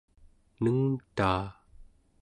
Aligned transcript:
nengtaa 0.61 1.45